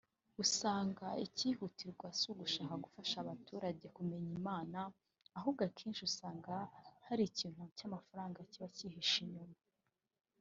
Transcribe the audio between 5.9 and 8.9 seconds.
usanga hari ikintu cy’amafaranga kiba